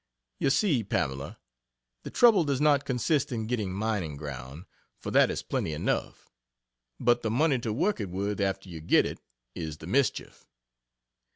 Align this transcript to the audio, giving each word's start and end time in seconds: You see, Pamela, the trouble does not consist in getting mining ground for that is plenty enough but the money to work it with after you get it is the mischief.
You 0.39 0.49
see, 0.49 0.83
Pamela, 0.83 1.37
the 2.01 2.09
trouble 2.09 2.43
does 2.43 2.59
not 2.59 2.85
consist 2.85 3.31
in 3.31 3.45
getting 3.45 3.71
mining 3.71 4.17
ground 4.17 4.65
for 4.97 5.11
that 5.11 5.29
is 5.29 5.43
plenty 5.43 5.73
enough 5.73 6.27
but 6.99 7.21
the 7.21 7.29
money 7.29 7.59
to 7.59 7.71
work 7.71 7.99
it 7.99 8.09
with 8.09 8.41
after 8.41 8.67
you 8.67 8.81
get 8.81 9.05
it 9.05 9.19
is 9.53 9.77
the 9.77 9.85
mischief. 9.85 10.49